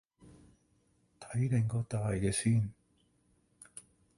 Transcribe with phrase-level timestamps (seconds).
[1.19, 2.73] 睇定個大概先